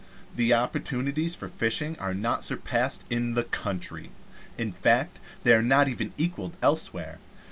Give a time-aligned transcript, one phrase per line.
[0.35, 4.09] The opportunities for fishing are not surpassed in the country;
[4.57, 7.19] in fact, they are not even equaled elsewhere.